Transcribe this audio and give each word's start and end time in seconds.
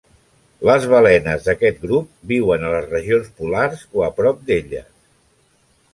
Les 0.67 0.87
balenes 0.93 1.45
d'aquest 1.49 1.77
grup 1.83 2.09
viuen 2.33 2.67
a 2.69 2.73
les 2.77 2.89
regions 2.97 3.31
polars 3.43 3.87
o 3.99 4.07
a 4.11 4.11
prop 4.21 4.45
d'elles. 4.49 4.91